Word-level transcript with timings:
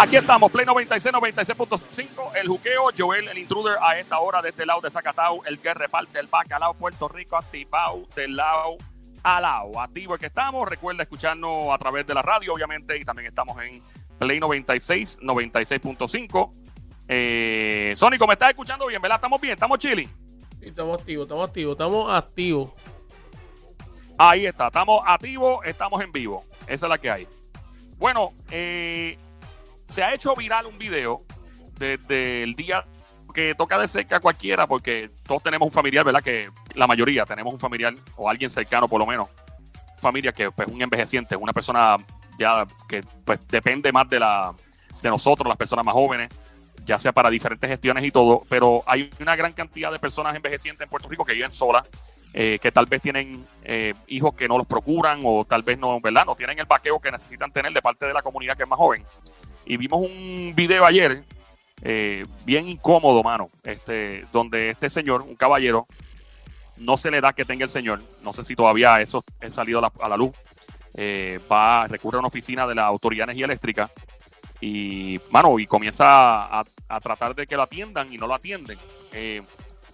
Aquí 0.00 0.14
estamos, 0.14 0.52
Play 0.52 0.64
96, 0.64 1.12
96.5, 1.12 2.36
el 2.40 2.46
juqueo, 2.46 2.84
Joel, 2.96 3.26
el 3.26 3.36
intruder, 3.36 3.78
a 3.82 3.98
esta 3.98 4.20
hora 4.20 4.40
de 4.40 4.50
este 4.50 4.64
lado 4.64 4.80
de 4.80 4.92
Zacatau, 4.92 5.42
el 5.44 5.58
que 5.58 5.74
reparte 5.74 6.20
el 6.20 6.28
bacalao, 6.28 6.72
Puerto 6.74 7.08
Rico, 7.08 7.36
activado 7.36 8.06
del 8.14 8.36
lado 8.36 8.76
a 9.24 9.40
lado. 9.40 9.80
Activo 9.80 10.14
es 10.14 10.20
que 10.20 10.26
estamos, 10.26 10.68
recuerda 10.68 11.02
escucharnos 11.02 11.74
a 11.74 11.78
través 11.78 12.06
de 12.06 12.14
la 12.14 12.22
radio, 12.22 12.54
obviamente, 12.54 12.96
y 12.96 13.04
también 13.04 13.26
estamos 13.26 13.60
en 13.60 13.82
Play 14.20 14.38
96, 14.38 15.18
96.5. 15.20 16.52
Eh, 17.08 17.92
Sónico, 17.96 18.24
¿me 18.28 18.34
estás 18.34 18.50
escuchando 18.50 18.86
bien, 18.86 19.02
verdad? 19.02 19.16
¿Estamos 19.16 19.40
bien? 19.40 19.54
¿Estamos 19.54 19.78
chilling? 19.78 20.08
Sí, 20.60 20.68
estamos 20.68 21.00
activos, 21.00 21.24
estamos 21.24 21.48
activos, 21.48 21.72
estamos 21.72 22.12
activos. 22.12 22.70
Ahí 24.16 24.46
está, 24.46 24.68
estamos 24.68 25.02
activos, 25.04 25.66
estamos 25.66 26.00
en 26.02 26.12
vivo. 26.12 26.44
Esa 26.68 26.86
es 26.86 26.90
la 26.90 26.98
que 26.98 27.10
hay. 27.10 27.26
Bueno, 27.98 28.32
eh, 28.52 29.18
se 29.88 30.02
ha 30.02 30.14
hecho 30.14 30.34
viral 30.34 30.66
un 30.66 30.78
video 30.78 31.22
desde 31.78 32.42
el 32.42 32.54
día 32.54 32.84
que 33.34 33.54
toca 33.54 33.78
de 33.78 33.88
cerca 33.88 34.16
a 34.16 34.20
cualquiera, 34.20 34.66
porque 34.66 35.10
todos 35.24 35.42
tenemos 35.42 35.66
un 35.66 35.72
familiar, 35.72 36.04
¿verdad? 36.04 36.22
Que 36.22 36.50
la 36.74 36.86
mayoría 36.86 37.24
tenemos 37.24 37.52
un 37.52 37.58
familiar 37.58 37.94
o 38.16 38.28
alguien 38.28 38.50
cercano, 38.50 38.88
por 38.88 39.00
lo 39.00 39.06
menos, 39.06 39.28
familia 40.00 40.32
que 40.32 40.44
es 40.44 40.50
pues, 40.54 40.68
un 40.68 40.80
envejeciente, 40.80 41.36
una 41.36 41.52
persona 41.52 41.96
ya 42.38 42.66
que 42.88 43.02
pues 43.24 43.40
depende 43.48 43.92
más 43.92 44.08
de 44.08 44.20
la 44.20 44.54
de 45.02 45.10
nosotros, 45.10 45.46
las 45.46 45.56
personas 45.56 45.84
más 45.84 45.94
jóvenes, 45.94 46.28
ya 46.84 46.98
sea 46.98 47.12
para 47.12 47.30
diferentes 47.30 47.68
gestiones 47.68 48.04
y 48.04 48.10
todo, 48.10 48.42
pero 48.48 48.82
hay 48.86 49.10
una 49.20 49.36
gran 49.36 49.52
cantidad 49.52 49.92
de 49.92 49.98
personas 49.98 50.34
envejecientes 50.34 50.82
en 50.84 50.88
Puerto 50.88 51.08
Rico 51.08 51.24
que 51.24 51.34
viven 51.34 51.52
solas, 51.52 51.84
eh, 52.32 52.58
que 52.60 52.72
tal 52.72 52.86
vez 52.86 53.00
tienen 53.00 53.46
eh, 53.62 53.94
hijos 54.08 54.34
que 54.34 54.48
no 54.48 54.58
los 54.58 54.66
procuran 54.66 55.20
o 55.24 55.44
tal 55.44 55.62
vez 55.62 55.78
no, 55.78 56.00
¿verdad? 56.00 56.24
No 56.26 56.34
tienen 56.34 56.58
el 56.58 56.66
vaqueo 56.66 57.00
que 57.00 57.10
necesitan 57.10 57.52
tener 57.52 57.72
de 57.72 57.82
parte 57.82 58.06
de 58.06 58.12
la 58.12 58.22
comunidad 58.22 58.56
que 58.56 58.64
es 58.64 58.68
más 58.68 58.78
joven. 58.78 59.04
Y 59.68 59.76
vimos 59.76 60.00
un 60.00 60.54
video 60.56 60.86
ayer, 60.86 61.24
eh, 61.82 62.24
bien 62.46 62.66
incómodo, 62.70 63.22
mano, 63.22 63.50
este, 63.64 64.24
donde 64.32 64.70
este 64.70 64.88
señor, 64.88 65.20
un 65.20 65.36
caballero, 65.36 65.86
no 66.78 66.96
se 66.96 67.10
le 67.10 67.20
da 67.20 67.34
que 67.34 67.44
tenga 67.44 67.64
el 67.64 67.70
señor, 67.70 68.00
no 68.22 68.32
sé 68.32 68.46
si 68.46 68.56
todavía 68.56 68.98
eso 69.02 69.22
ha 69.42 69.50
salido 69.50 69.84
a 70.00 70.08
la, 70.08 70.16
luz, 70.16 70.32
eh, 70.94 71.38
va, 71.52 71.86
recurre 71.86 72.16
a 72.16 72.20
una 72.20 72.28
oficina 72.28 72.66
de 72.66 72.76
la 72.76 72.86
Autoridad 72.86 73.26
de 73.26 73.32
Energía 73.32 73.44
Eléctrica 73.44 73.90
y, 74.58 75.20
mano, 75.30 75.58
y 75.58 75.66
comienza 75.66 76.06
a, 76.06 76.64
a 76.88 77.00
tratar 77.00 77.34
de 77.34 77.46
que 77.46 77.56
lo 77.56 77.64
atiendan 77.64 78.10
y 78.10 78.16
no 78.16 78.26
lo 78.26 78.34
atienden. 78.34 78.78
Eh, 79.12 79.42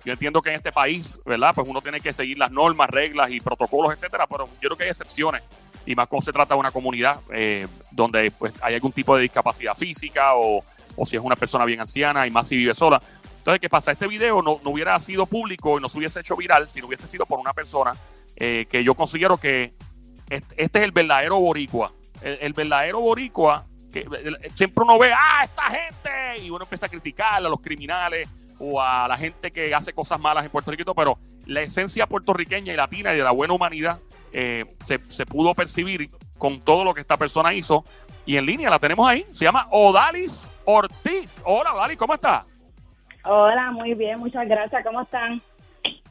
yo 0.05 0.13
entiendo 0.13 0.41
que 0.41 0.51
en 0.51 0.57
este 0.57 0.71
país, 0.71 1.19
¿verdad? 1.27 1.53
Pues 1.53 1.67
uno 1.67 1.83
tiene 1.83 2.01
que 2.01 2.13
seguir 2.13 2.39
las 2.39 2.53
normas, 2.53 2.91
reglas 2.91 3.33
y 3.33 3.41
protocolos, 3.41 3.93
etcétera, 3.93 4.29
pero 4.29 4.47
yo 4.61 4.69
creo 4.69 4.77
que 4.77 4.85
hay 4.85 4.91
excepciones 4.91 5.43
y 5.87 5.95
más 5.95 6.09
cuando 6.09 6.25
se 6.25 6.33
trata 6.33 6.55
de 6.55 6.61
una 6.61 6.71
comunidad 6.71 7.21
eh, 7.33 7.67
donde 7.91 8.31
pues 8.31 8.53
hay 8.63 8.75
algún 8.75 8.93
tipo 8.93 9.17
de 9.17 9.23
discapacidad 9.23 9.75
física 9.75 10.35
o, 10.35 10.65
o, 10.97 11.07
si 11.07 11.17
es 11.17 11.23
una 11.23 11.37
persona 11.37 11.65
bien 11.65 11.81
anciana 11.81 12.27
y 12.27 12.31
más 12.31 12.49
si 12.49 12.57
vive 12.57 12.75
sola. 12.75 13.01
Entonces, 13.39 13.61
¿qué 13.61 13.69
pasa? 13.69 13.93
Este 13.93 14.07
video 14.07 14.41
no, 14.41 14.61
no 14.65 14.71
hubiera 14.71 14.99
sido 14.99 15.27
público 15.27 15.79
y 15.79 15.83
no 15.83 15.89
se 15.89 15.99
hubiese 15.99 16.21
hecho 16.21 16.37
viral 16.37 16.69
si 16.69 16.81
no 16.81 16.87
hubiese 16.87 17.07
sido 17.07 17.27
por 17.27 17.39
una 17.39 17.53
persona 17.53 17.95
eh, 18.37 18.67
que 18.71 18.83
yo 18.83 18.95
considero 18.95 19.37
que 19.37 19.75
este, 20.31 20.55
es 20.57 20.71
el 20.83 20.93
verdadero 20.93 21.39
boricua. 21.39 21.93
El, 22.23 22.39
el 22.41 22.53
verdadero 22.55 23.01
boricua, 23.01 23.67
que 23.93 24.07
siempre 24.55 24.83
uno 24.83 24.99
ve, 24.99 25.13
ah, 25.13 25.45
esta 25.45 25.65
gente, 25.65 26.43
y 26.43 26.51
uno 26.51 26.65
empieza 26.65 26.87
a 26.87 26.89
criticar 26.89 27.35
a 27.35 27.41
los 27.41 27.61
criminales 27.61 28.29
o 28.59 28.81
a 28.81 29.07
la 29.09 29.17
gente 29.17 29.51
que 29.51 29.75
hace 29.75 29.93
cosas 29.93 30.19
malas 30.19 30.45
en 30.45 30.51
Puerto 30.51 30.71
Rico, 30.71 30.95
pero 30.95 31.19
la 31.45 31.61
esencia 31.61 32.07
puertorriqueña 32.07 32.73
y 32.73 32.77
latina 32.77 33.13
y 33.13 33.19
de 33.19 33.25
la 33.25 33.31
buena 33.31 33.53
humanidad 33.53 34.01
eh, 34.35 34.65
se, 34.83 34.99
se, 35.09 35.25
pudo 35.25 35.55
percibir 35.55 36.11
con 36.37 36.61
todo 36.61 36.85
lo 36.85 36.93
que 36.93 37.01
esta 37.01 37.17
persona 37.17 37.55
hizo. 37.55 37.85
Y 38.27 38.37
en 38.37 38.47
línea 38.47 38.69
la 38.69 38.79
tenemos 38.79 39.09
ahí. 39.09 39.25
Se 39.33 39.45
llama 39.45 39.69
Odalis 39.71 40.49
Ortiz. 40.65 41.43
Hola, 41.45 41.73
Odalis, 41.73 41.97
¿cómo 41.97 42.15
está? 42.15 42.45
Hola, 43.25 43.71
muy 43.71 43.95
bien, 43.95 44.19
muchas 44.19 44.47
gracias. 44.47 44.85
¿Cómo 44.85 45.03
están? 45.03 45.41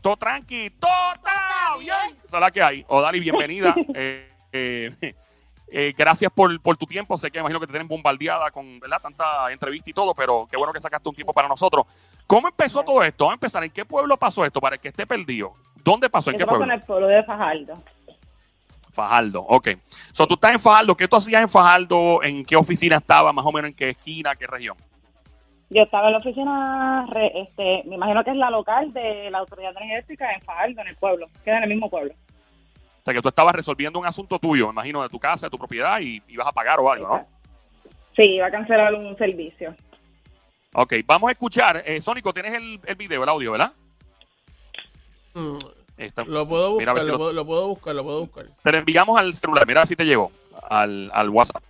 Todo 0.01 0.17
tranqui, 0.17 0.69
todo 0.72 1.13
está 1.13 1.75
bien. 1.79 2.17
Esa 2.23 2.38
es 2.38 2.41
la 2.41 2.51
que 2.51 2.63
hay. 2.63 2.85
Odalis, 2.88 3.22
bienvenida. 3.22 3.75
eh, 3.94 4.31
eh, 4.51 5.16
eh, 5.67 5.94
gracias 5.97 6.31
por, 6.31 6.62
por, 6.62 6.78
tu 6.78 6.85
tiempo. 6.85 7.17
Sé 7.17 7.31
que 7.31 7.39
imagino 7.39 7.59
que 7.59 7.67
te 7.67 7.73
tienen 7.73 7.88
bombardeada 7.88 8.51
con 8.51 8.79
¿verdad? 8.79 9.01
tanta 9.01 9.51
entrevista 9.51 9.89
y 9.89 9.94
todo, 9.94 10.13
pero 10.13 10.47
qué 10.50 10.56
bueno 10.56 10.72
que 10.72 10.79
sacaste 10.79 11.09
un 11.09 11.16
tiempo 11.16 11.33
para 11.33 11.47
nosotros. 11.47 11.85
¿Cómo 12.28 12.47
empezó 12.47 12.83
todo 12.83 13.03
esto? 13.03 13.25
Vamos 13.25 13.33
a 13.33 13.35
empezar. 13.35 13.63
¿En 13.63 13.72
qué 13.72 13.83
pueblo 13.83 14.17
pasó 14.17 14.45
esto 14.45 14.62
para 14.62 14.75
el 14.75 14.81
que 14.81 14.89
esté 14.89 15.07
perdido? 15.07 15.53
¿Dónde 15.83 16.09
pasó? 16.09 16.29
¿En 16.29 16.35
Esto 16.35 16.45
qué 16.45 16.50
pueblo? 16.50 16.66
en 16.66 16.79
el 16.79 16.85
pueblo 16.85 17.07
de 17.07 17.23
Fajardo. 17.23 17.73
Fajardo, 18.94 19.42
ok. 19.42 19.70
So, 20.12 20.28
tú 20.28 20.36
estás 20.36 20.52
en 20.54 20.59
Fajardo. 20.59 20.96
¿Qué 20.96 21.08
tú 21.08 21.16
hacías 21.16 21.42
en 21.42 21.50
Fajardo? 21.50 22.24
¿En 22.24 22.46
qué 22.46 22.56
oficina 22.56 22.98
estaba? 22.98 23.34
Más 23.34 23.46
o 23.46 23.52
menos 23.52 23.70
en 23.70 23.76
qué 23.76 23.90
esquina, 23.90 24.36
qué 24.36 24.48
región? 24.48 24.78
Yo 25.70 25.81
estaba 25.81 26.08
en 26.08 26.14
la 26.14 26.20
oficina, 26.20 27.08
este, 27.34 27.84
me 27.86 27.96
imagino 27.96 28.24
que 28.24 28.30
es 28.30 28.36
la 28.36 28.52
local 28.52 28.94
de 28.94 29.31
la 29.31 29.40
Autoridad 29.40 29.76
Energética 29.76 30.31
en 30.31 30.42
Fajardo, 30.42 30.81
en 30.81 30.88
el 30.88 30.96
pueblo. 30.96 31.28
Queda 31.44 31.58
en 31.58 31.64
el 31.64 31.70
mismo 31.70 31.90
pueblo. 31.90 32.14
O 32.14 33.06
sea, 33.06 33.14
que 33.14 33.22
tú 33.22 33.30
estabas 33.30 33.56
resolviendo 33.56 34.00
un 34.00 34.06
asunto 34.06 34.38
tuyo, 34.38 34.68
me 34.68 34.74
imagino, 34.74 35.02
de 35.02 35.10
tu 35.10 35.20
casa, 35.20 35.48
de 35.48 35.50
tu 35.50 35.58
propiedad, 35.58 36.00
y 36.00 36.22
ibas 36.28 36.48
a 36.48 36.52
pagar 36.52 36.80
o 36.80 36.92
algo, 36.92 37.08
¿no? 37.08 37.28
Sí, 38.16 38.36
iba 38.36 38.48
a 38.48 38.52
cancelar 38.52 38.94
un 38.94 39.18
servicio. 39.18 39.75
Ok, 40.75 40.94
vamos 41.06 41.30
a 41.30 41.31
escuchar. 41.31 41.84
Eh, 41.86 42.00
Sónico, 42.00 42.34
tienes 42.34 42.54
el, 42.54 42.80
el, 42.86 42.96
video, 42.96 43.24
el 43.24 43.30
audio, 43.30 43.52
¿verdad? 43.52 43.74
Mm, 45.34 45.58
Está, 45.98 46.24
lo 46.24 46.48
puedo 46.48 46.74
buscar, 46.74 47.00
si 47.02 47.12
lo, 47.12 47.18
puedo, 47.18 47.34
lo, 47.34 47.46
puedo, 47.46 47.68
buscar, 47.68 47.96
lo 47.96 48.04
puedo 48.04 48.22
buscar. 48.22 48.48
Te 48.62 48.72
lo 48.72 48.78
enviamos 48.80 49.20
al 49.20 49.34
celular, 49.34 49.66
mira 49.68 49.86
si 49.86 49.96
te 49.96 50.06
llegó, 50.06 50.31
al, 50.70 51.12
al 51.14 51.30
WhatsApp. 51.30 51.64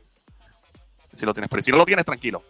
Si 1.13 1.25
lo 1.25 1.33
tienes, 1.33 1.49
pero 1.49 1.61
si 1.61 1.71
no 1.71 1.77
lo 1.77 1.85
tienes, 1.85 2.05
tranquilo. 2.05 2.41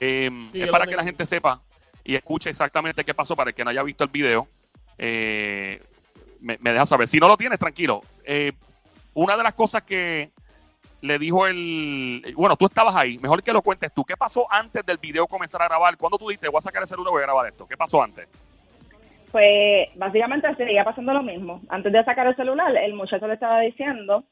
Eh, 0.00 0.30
sí, 0.52 0.62
es 0.62 0.70
para 0.70 0.86
que 0.86 0.96
la 0.96 1.04
gente 1.04 1.26
sepa 1.26 1.60
y 2.02 2.14
escuche 2.14 2.48
exactamente 2.50 3.04
qué 3.04 3.14
pasó 3.14 3.36
para 3.36 3.50
el 3.50 3.54
que 3.54 3.62
no 3.64 3.70
haya 3.70 3.82
visto 3.82 4.02
el 4.02 4.10
video. 4.10 4.48
Eh, 4.96 5.82
me, 6.40 6.56
me 6.60 6.72
deja 6.72 6.86
saber. 6.86 7.06
Si 7.06 7.20
no 7.20 7.28
lo 7.28 7.36
tienes, 7.36 7.58
tranquilo. 7.58 8.00
Eh, 8.24 8.52
una 9.14 9.36
de 9.36 9.42
las 9.42 9.54
cosas 9.54 9.82
que 9.82 10.30
le 11.02 11.18
dijo 11.18 11.46
el. 11.46 12.34
Bueno, 12.36 12.56
tú 12.56 12.66
estabas 12.66 12.96
ahí. 12.96 13.18
Mejor 13.18 13.42
que 13.42 13.52
lo 13.52 13.62
cuentes 13.62 13.92
tú. 13.92 14.04
¿Qué 14.04 14.16
pasó 14.16 14.50
antes 14.50 14.84
del 14.84 14.98
video 14.98 15.26
comenzar 15.26 15.62
a 15.62 15.66
grabar? 15.66 15.96
¿Cuándo 15.96 16.18
tú 16.18 16.28
dijiste, 16.28 16.48
voy 16.48 16.58
a 16.58 16.62
sacar 16.62 16.82
el 16.82 16.88
celular 16.88 17.10
voy 17.10 17.20
a 17.20 17.26
grabar 17.26 17.46
esto? 17.48 17.66
¿Qué 17.66 17.76
pasó 17.76 18.02
antes? 18.02 18.26
Pues 19.30 19.88
básicamente 19.94 20.54
seguía 20.56 20.84
pasando 20.84 21.12
lo 21.12 21.22
mismo. 21.22 21.60
Antes 21.68 21.92
de 21.92 22.04
sacar 22.04 22.26
el 22.26 22.36
celular, 22.36 22.76
el 22.76 22.94
muchacho 22.94 23.28
le 23.28 23.34
estaba 23.34 23.60
diciendo, 23.60 24.24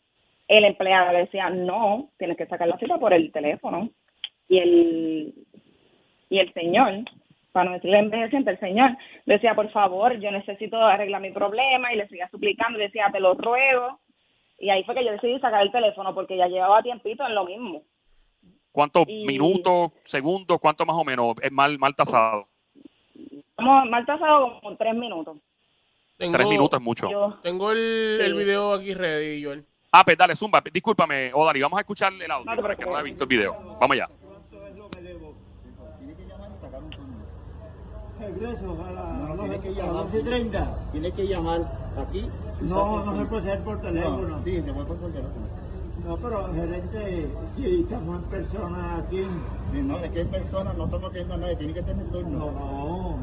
el 0.48 0.64
empleado 0.64 1.12
le 1.12 1.20
decía, 1.20 1.50
no, 1.50 2.10
tienes 2.18 2.36
que 2.36 2.46
sacar 2.46 2.66
la 2.66 2.78
cita 2.78 2.98
por 2.98 3.12
el 3.12 3.30
teléfono. 3.30 3.90
Y 4.48 4.58
el, 4.58 5.34
y 6.30 6.38
el 6.38 6.52
señor, 6.52 7.04
para 7.52 7.66
no 7.66 7.72
decirle 7.74 7.98
envejeciente, 7.98 8.50
el 8.50 8.58
señor 8.58 8.96
decía, 9.26 9.54
por 9.54 9.70
favor, 9.70 10.18
yo 10.18 10.32
necesito 10.32 10.76
arreglar 10.78 11.20
mi 11.20 11.30
problema. 11.30 11.92
Y 11.92 11.96
le 11.96 12.08
seguía 12.08 12.28
suplicando, 12.30 12.78
decía, 12.78 13.08
te 13.12 13.20
lo 13.20 13.34
ruego. 13.34 14.00
Y 14.58 14.70
ahí 14.70 14.82
fue 14.82 14.96
que 14.96 15.04
yo 15.04 15.12
decidí 15.12 15.38
sacar 15.38 15.62
el 15.62 15.70
teléfono 15.70 16.12
porque 16.12 16.36
ya 16.36 16.48
llevaba 16.48 16.82
tiempito 16.82 17.24
en 17.24 17.34
lo 17.36 17.44
mismo. 17.44 17.82
¿Cuántos 18.72 19.04
y... 19.06 19.24
minutos, 19.26 19.92
segundos, 20.02 20.58
cuánto 20.60 20.84
más 20.84 20.96
o 20.96 21.04
menos 21.04 21.34
es 21.40 21.52
mal, 21.52 21.78
mal 21.78 21.94
tasado? 21.94 22.48
Como 23.58 23.84
mal 23.86 24.06
tasado 24.06 24.60
como 24.60 24.76
tres 24.76 24.94
minutos. 24.94 25.36
Tengo, 26.16 26.32
tres 26.32 26.48
minutos 26.48 26.78
es 26.78 26.84
mucho. 26.84 27.10
Yo, 27.10 27.38
tengo 27.42 27.72
el, 27.72 28.18
sí. 28.20 28.26
el, 28.26 28.34
video 28.34 28.72
aquí 28.72 28.94
ready, 28.94 29.42
Joel. 29.42 29.66
Ah, 29.90 30.04
pues 30.04 30.16
dale, 30.16 30.36
Zumba. 30.36 30.62
Discúlpame, 30.72 31.32
Odari, 31.34 31.60
vamos 31.60 31.76
a 31.76 31.80
escuchar 31.80 32.12
el 32.12 32.30
audio 32.30 32.54
no, 32.54 32.62
para 32.62 32.76
que 32.76 32.86
no 32.86 32.94
haya 32.94 33.02
visto 33.02 33.24
el 33.24 33.28
video. 33.28 33.56
Vamos 33.80 33.96
allá. 33.96 34.08
Regreso 38.20 38.84
a 38.84 38.92
la, 38.92 39.02
no, 39.02 39.34
no, 39.34 39.42
tiene 39.42 39.60
que 39.60 39.74
llamar, 39.74 40.06
11.30. 40.06 40.92
Tiene 40.92 41.12
que 41.12 41.26
llamar 41.26 41.72
aquí. 41.98 42.30
No, 42.60 43.04
no 43.04 43.16
se 43.16 43.24
puede 43.24 43.42
hacer 43.42 43.64
por 43.64 43.80
teléfono. 43.80 44.28
No, 44.28 44.44
sí, 44.44 44.62
se 44.62 44.72
puede 44.72 44.86
por 44.86 44.98
teléfono. 44.98 45.48
No, 46.04 46.16
pero 46.16 46.54
gerente, 46.54 47.28
si 47.54 47.82
estamos 47.82 48.22
en 48.22 48.30
persona 48.30 48.98
aquí. 48.98 49.24
Sí, 49.72 49.82
no, 49.82 49.98
es 49.98 50.10
que 50.10 50.20
en 50.20 50.28
persona 50.28 50.72
no 50.72 50.84
estamos 50.84 51.10
haciendo 51.10 51.36
nada, 51.36 51.58
tiene 51.58 51.74
que 51.74 51.82
tener 51.82 52.06
turno. 52.10 52.38
No, 52.38 52.52
no, 52.52 52.60
no, 52.60 53.16
no 53.16 53.17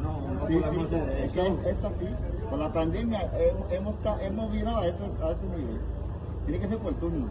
sí, 0.48 0.54
sí, 0.54 0.60
es, 0.60 1.36
eso. 1.36 1.62
que 1.62 1.70
es 1.70 1.84
así. 1.84 2.06
Con 2.50 2.60
la 2.60 2.72
pandemia 2.72 3.30
hemos, 3.38 3.72
hemos, 3.72 3.94
hemos 4.22 4.52
virado 4.52 4.78
a 4.78 4.86
ese, 4.86 5.02
a 5.22 5.30
ese 5.32 5.46
nivel. 5.56 5.80
Tiene 6.46 6.60
que 6.60 6.68
ser 6.68 6.78
por 6.78 6.94
turno. 6.94 7.26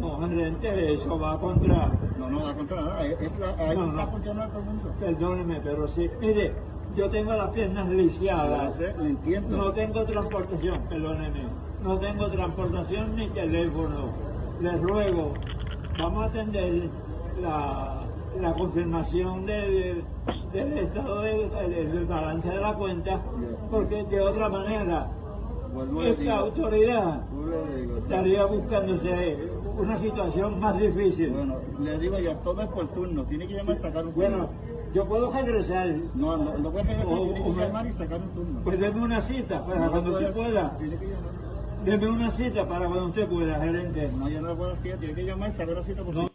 No, 0.00 0.18
gerente, 0.28 0.94
eso 0.94 1.18
va 1.18 1.38
contra. 1.38 1.90
No, 2.18 2.28
no 2.28 2.42
va 2.42 2.54
contra 2.54 2.80
nada. 2.80 3.06
Es, 3.06 3.20
es 3.20 3.38
la, 3.38 3.50
ahí 3.50 3.76
No, 3.76 3.90
está 3.90 4.04
no. 4.06 4.10
funcionando 4.10 4.48
todo 4.48 4.58
el 4.60 4.66
mundo. 4.66 4.92
Perdóneme, 4.98 5.60
pero 5.62 5.86
sí. 5.86 6.10
Mire, 6.20 6.52
yo 6.96 7.10
tengo 7.10 7.32
las 7.32 7.50
piernas 7.50 7.88
lisiadas. 7.88 8.64
Lo 8.78 8.86
sé, 8.86 8.94
lo 8.96 9.04
entiendo. 9.06 9.56
No 9.56 9.72
tengo 9.72 10.04
transportación, 10.04 10.80
perdóneme. 10.88 11.44
No 11.82 11.98
tengo 11.98 12.28
transportación 12.28 13.14
ni 13.14 13.28
teléfono. 13.28 14.08
Les 14.60 14.80
ruego, 14.80 15.34
vamos 15.98 16.24
a 16.24 16.26
atender 16.28 16.88
la, 17.40 18.03
la 18.40 18.52
confirmación 18.54 19.46
del, 19.46 20.04
del 20.52 20.78
estado 20.78 21.22
del, 21.22 22.06
balance 22.06 22.48
de 22.48 22.60
la 22.60 22.74
cuenta, 22.74 23.20
porque 23.70 24.04
de 24.04 24.20
otra 24.20 24.48
manera 24.48 25.10
a 25.74 26.06
esta 26.06 26.36
autoridad 26.36 27.08
a 27.08 27.98
estaría 27.98 28.46
buscándose 28.46 29.38
una 29.76 29.98
situación 29.98 30.60
más 30.60 30.78
difícil. 30.78 31.30
Bueno, 31.30 31.56
le 31.80 31.98
digo 31.98 32.18
ya, 32.18 32.36
todo 32.38 32.62
es 32.62 32.68
por 32.68 32.86
turno, 32.88 33.24
tiene 33.24 33.46
que 33.48 33.54
llamar 33.54 33.76
y 33.76 33.80
sacar 33.80 34.06
un 34.06 34.12
turno. 34.12 34.28
Bueno, 34.28 34.50
yo 34.94 35.04
puedo 35.06 35.32
regresar. 35.32 35.88
No, 36.14 36.36
no, 36.36 36.56
no 36.58 36.70
puede 36.70 36.84
regresar, 36.84 37.18
tiene 37.18 37.44
que 37.44 37.60
llamar 37.60 37.86
y 37.86 37.92
sacar 37.94 38.20
un 38.20 38.28
turno. 38.30 38.60
Pues 38.62 38.80
deme 38.80 39.02
una 39.02 39.20
cita 39.20 39.66
para 39.66 39.88
cuando 39.88 40.12
usted 40.12 40.32
pueda. 40.32 40.78
Tiene 40.78 40.96
que 40.96 41.06
llamar. 41.06 41.44
Deme 41.84 42.08
una 42.08 42.30
cita 42.30 42.68
para 42.68 42.86
cuando 42.86 43.06
usted 43.06 43.28
pueda, 43.28 43.58
gerente. 43.58 44.10
No, 44.16 44.28
yo 44.28 44.40
no 44.40 44.48
le 44.48 44.54
puedo 44.54 44.70
decir, 44.70 44.96
tiene 44.98 45.14
que 45.14 45.24
llamar 45.24 45.50
y 45.50 45.52
sacar 45.52 45.70
una 45.70 45.82
cita 45.82 46.02
por 46.02 46.14
no. 46.14 46.33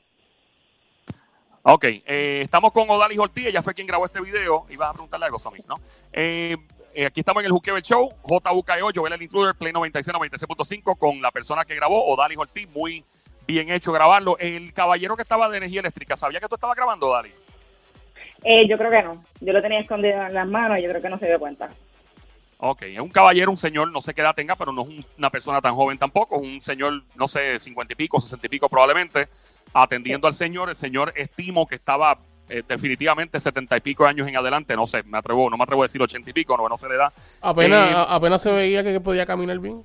Ok, 1.72 1.84
eh, 1.84 2.42
estamos 2.42 2.72
con 2.72 2.90
Odalis 2.90 3.20
Ortiz, 3.20 3.46
ella 3.46 3.62
fue 3.62 3.76
quien 3.76 3.86
grabó 3.86 4.04
este 4.04 4.20
video. 4.22 4.66
Ibas 4.72 4.90
a 4.90 4.94
preguntarle 4.94 5.28
algo, 5.28 5.38
Sammy, 5.38 5.60
¿no? 5.68 5.76
Eh, 6.12 6.58
eh, 6.96 7.06
aquí 7.06 7.20
estamos 7.20 7.44
en 7.44 7.46
el 7.46 7.52
Juqueo 7.52 7.78
Show, 7.80 8.10
JUKEO, 8.24 8.90
Joel 8.96 9.14
el 9.14 9.22
Intruder, 9.22 9.54
Play 9.54 9.72
96, 9.72 10.18
96.5, 10.18 10.98
con 10.98 11.22
la 11.22 11.30
persona 11.30 11.66
que 11.66 11.76
grabó, 11.76 12.08
Odalis 12.08 12.40
Ortiz, 12.40 12.68
muy 12.70 13.06
bien 13.46 13.70
hecho 13.70 13.92
grabarlo. 13.92 14.36
El 14.40 14.74
caballero 14.74 15.16
que 15.16 15.22
estaba 15.22 15.48
de 15.48 15.58
energía 15.58 15.82
eléctrica, 15.82 16.18
¿sabía 16.18 16.40
que 16.40 16.48
tú 16.48 16.56
estabas 16.56 16.76
grabando, 16.76 17.08
Odalis? 17.08 17.34
Eh, 18.44 18.68
yo 18.68 18.76
creo 18.76 18.90
que 18.90 19.04
no. 19.04 19.24
Yo 19.40 19.54
lo 19.54 19.62
tenía 19.62 19.82
escondido 19.82 20.24
en 20.24 20.34
las 20.34 20.48
manos 20.48 20.80
y 20.80 20.82
yo 20.82 20.90
creo 20.90 21.04
que 21.04 21.10
no 21.10 21.20
se 21.20 21.28
dio 21.28 21.38
cuenta. 21.38 21.70
Ok, 22.62 22.82
es 22.82 23.00
un 23.00 23.08
caballero, 23.10 23.52
un 23.52 23.58
señor, 23.58 23.90
no 23.90 24.02
sé 24.02 24.14
qué 24.14 24.20
edad 24.20 24.36
tenga, 24.36 24.58
pero 24.58 24.74
no 24.74 24.82
es 24.82 25.06
una 25.18 25.30
persona 25.30 25.62
tan 25.62 25.76
joven 25.76 25.98
tampoco, 25.98 26.36
es 26.36 26.42
un 26.42 26.60
señor, 26.60 27.04
no 27.16 27.26
sé, 27.26 27.58
cincuenta 27.58 27.94
y 27.94 27.96
pico, 27.96 28.20
sesenta 28.20 28.48
y 28.48 28.50
pico 28.50 28.68
probablemente, 28.68 29.30
atendiendo 29.74 30.28
al 30.28 30.34
señor. 30.34 30.70
El 30.70 30.76
señor 30.76 31.14
estimo 31.16 31.68
que 31.68 31.76
estaba 31.76 32.20
eh, 32.50 32.64
definitivamente 32.68 33.40
setenta 33.40 33.78
y 33.78 33.82
pico 33.82 34.06
años 34.06 34.28
en 34.28 34.36
adelante, 34.36 34.76
no 34.76 34.86
sé, 34.86 35.04
me 35.04 35.18
atrevo, 35.18 35.50
no 35.50 35.58
me 35.58 35.64
atrevo 35.64 35.84
a 35.84 35.86
decir 35.86 36.02
ochenta 36.02 36.30
y 36.30 36.34
pico, 36.34 36.58
no, 36.58 36.68
no 36.68 36.78
se 36.78 36.90
le 36.90 36.98
da. 36.98 37.14
Apenas, 37.42 37.92
eh, 37.92 38.06
apenas 38.10 38.42
se 38.42 38.52
veía 38.52 38.84
que 38.84 39.00
podía 39.00 39.26
caminar 39.26 39.60
bien. 39.60 39.84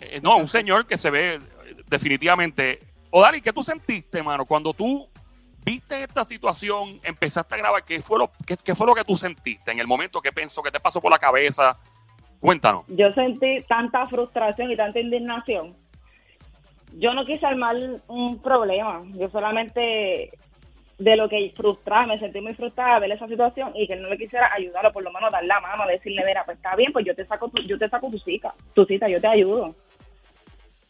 Eh, 0.00 0.20
no, 0.22 0.36
un 0.36 0.46
señor 0.46 0.86
que 0.86 0.98
se 0.98 1.10
ve 1.10 1.38
definitivamente. 1.86 2.80
Odari, 3.10 3.40
¿qué 3.40 3.52
tú 3.52 3.62
sentiste, 3.62 4.22
mano, 4.22 4.44
cuando 4.44 4.74
tú 4.74 5.08
viste 5.64 6.02
esta 6.02 6.24
situación, 6.24 7.00
empezaste 7.02 7.54
a 7.54 7.58
grabar, 7.58 7.84
¿qué 7.84 8.02
fue 8.02 8.18
lo, 8.18 8.30
qué, 8.44 8.74
fue 8.74 8.86
lo 8.86 8.94
que 8.94 9.04
tú 9.04 9.16
sentiste 9.16 9.70
en 9.70 9.78
el 9.78 9.86
momento? 9.86 10.20
¿Qué 10.20 10.30
pensó? 10.30 10.62
¿Qué 10.62 10.70
te 10.70 10.80
pasó 10.80 11.00
por 11.00 11.10
la 11.10 11.18
cabeza? 11.18 11.78
Cuéntanos. 12.38 12.84
Yo 12.88 13.10
sentí 13.12 13.62
tanta 13.66 14.06
frustración 14.06 14.70
y 14.70 14.76
tanta 14.76 15.00
indignación. 15.00 15.74
Yo 16.96 17.12
no 17.12 17.24
quise 17.24 17.44
armar 17.46 17.76
un 18.06 18.40
problema. 18.40 19.02
Yo 19.14 19.28
solamente 19.30 20.30
de 20.98 21.16
lo 21.16 21.28
que 21.28 21.52
frustraba, 21.56 22.06
me 22.06 22.18
sentí 22.18 22.40
muy 22.40 22.54
frustrada 22.54 22.94
de 22.94 23.00
ver 23.00 23.12
esa 23.12 23.26
situación 23.26 23.72
y 23.74 23.86
que 23.86 23.96
no 23.96 24.08
le 24.08 24.16
quisiera 24.16 24.52
ayudar 24.52 24.86
o 24.86 24.92
por 24.92 25.02
lo 25.02 25.12
menos 25.12 25.32
dar 25.32 25.44
la 25.44 25.60
mano, 25.60 25.86
decirle, 25.86 26.22
mira, 26.24 26.44
pues 26.44 26.56
está 26.56 26.76
bien, 26.76 26.92
pues 26.92 27.04
yo 27.04 27.14
te 27.14 27.26
saco 27.26 27.48
tu, 27.48 27.62
yo 27.62 27.76
te 27.78 27.88
saco 27.88 28.10
tu 28.10 28.18
cita, 28.18 28.54
tu 28.74 28.84
cita, 28.84 29.08
yo 29.08 29.20
te 29.20 29.26
ayudo. 29.26 29.74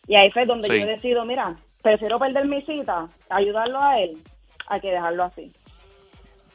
Y 0.07 0.17
ahí 0.17 0.31
fue 0.31 0.45
donde 0.45 0.69
yo 0.69 0.87
decido, 0.87 1.25
mira, 1.25 1.57
prefiero 1.83 2.19
perder 2.19 2.47
mi 2.47 2.61
cita, 2.63 3.09
ayudarlo 3.31 3.83
a 3.83 3.99
él, 4.01 4.19
a 4.69 4.79
que 4.79 4.91
dejarlo 4.91 5.25
así. 5.25 5.53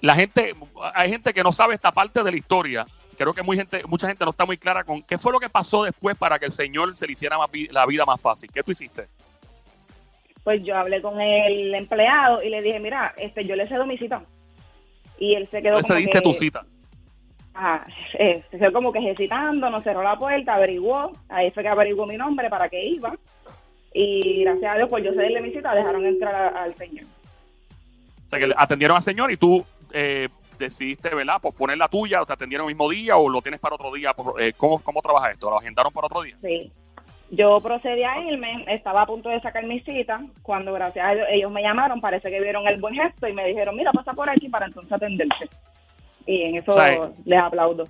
La 0.01 0.13
gente, 0.13 0.53
hay 0.93 1.09
gente 1.09 1.33
que 1.33 1.43
no 1.43 1.51
sabe 1.51 1.73
esta 1.73 1.91
parte 1.91 2.23
de 2.23 2.31
la 2.31 2.37
historia. 2.37 2.85
Creo 3.17 3.33
que 3.33 3.41
muy 3.41 3.57
gente, 3.57 3.83
mucha 3.85 4.07
gente 4.07 4.23
no 4.23 4.31
está 4.31 4.45
muy 4.45 4.57
clara 4.57 4.83
con 4.83 5.01
qué 5.01 5.17
fue 5.17 5.33
lo 5.33 5.39
que 5.39 5.49
pasó 5.49 5.83
después 5.83 6.15
para 6.15 6.37
que 6.37 6.45
el 6.45 6.51
Señor 6.51 6.95
se 6.95 7.07
le 7.07 7.13
hiciera 7.13 7.37
la 7.71 7.85
vida 7.87 8.05
más 8.05 8.21
fácil. 8.21 8.49
¿Qué 8.53 8.63
tú 8.63 8.71
hiciste? 8.71 9.07
Pues 10.43 10.63
yo 10.63 10.75
hablé 10.75 11.01
con 11.01 11.19
el 11.19 11.73
empleado 11.75 12.41
y 12.43 12.49
le 12.49 12.61
dije, 12.61 12.79
mira, 12.79 13.13
este, 13.17 13.45
yo 13.45 13.55
le 13.55 13.67
cedo 13.67 13.85
mi 13.85 13.97
cita. 13.97 14.23
Y 15.17 15.35
él 15.35 15.47
se 15.51 15.61
quedó 15.61 15.77
¿Le 15.77 15.83
cediste 15.83 16.21
tu 16.21 16.33
cita? 16.33 16.65
Ajá, 17.53 17.85
eh, 18.17 18.43
se 18.49 18.57
quedó 18.57 18.71
como 18.71 18.91
que 18.93 18.99
hesitando, 18.99 19.69
nos 19.69 19.83
cerró 19.83 20.01
la 20.01 20.17
puerta, 20.17 20.55
averiguó, 20.55 21.11
ahí 21.27 21.51
fue 21.51 21.63
que 21.63 21.69
averiguó 21.69 22.05
mi 22.05 22.15
nombre 22.15 22.49
para 22.49 22.69
que 22.69 22.85
iba. 22.85 23.17
Y 23.93 24.43
gracias 24.43 24.73
a 24.73 24.77
Dios, 24.77 24.89
pues 24.89 25.03
yo 25.03 25.11
cederle 25.13 25.41
mi 25.41 25.51
cita, 25.51 25.75
dejaron 25.75 26.05
entrar 26.05 26.55
al 26.55 26.75
señor. 26.75 27.05
O 28.25 28.29
sea, 28.29 28.39
que 28.39 28.53
atendieron 28.55 28.95
al 28.95 29.01
señor 29.01 29.31
y 29.31 29.37
tú 29.37 29.65
eh, 29.91 30.29
decidiste, 30.57 31.13
¿verdad? 31.13 31.37
Pues 31.41 31.55
poner 31.55 31.77
la 31.77 31.87
tuya, 31.87 32.21
o 32.21 32.25
te 32.25 32.33
atendieron 32.33 32.65
el 32.65 32.75
mismo 32.75 32.89
día 32.89 33.17
o 33.17 33.27
lo 33.27 33.41
tienes 33.41 33.59
para 33.59 33.75
otro 33.75 33.91
día. 33.91 34.13
Eh, 34.39 34.53
¿cómo, 34.55 34.79
¿Cómo 34.79 35.01
trabaja 35.01 35.31
esto? 35.31 35.49
¿Lo 35.49 35.57
agendaron 35.57 35.91
para 35.91 36.05
otro 36.05 36.21
día? 36.21 36.37
Sí, 36.41 36.71
yo 37.31 37.59
procedí 37.61 38.03
a 38.03 38.19
irme, 38.21 38.65
estaba 38.67 39.03
a 39.03 39.05
punto 39.05 39.29
de 39.29 39.39
sacar 39.41 39.63
mi 39.63 39.79
cita, 39.81 40.21
cuando 40.41 40.73
gracias 40.73 41.05
a 41.05 41.13
ellos, 41.13 41.27
ellos 41.29 41.51
me 41.51 41.61
llamaron, 41.61 42.01
parece 42.01 42.29
que 42.29 42.41
vieron 42.41 42.67
el 42.67 42.79
buen 42.79 42.95
gesto 42.95 43.27
y 43.27 43.33
me 43.33 43.45
dijeron, 43.45 43.75
mira, 43.75 43.91
pasa 43.91 44.13
por 44.13 44.29
aquí 44.29 44.49
para 44.49 44.65
entonces 44.65 44.91
atenderte. 44.91 45.49
Y 46.25 46.43
en 46.43 46.55
eso 46.57 47.13
les 47.25 47.39
aplaudo. 47.39 47.85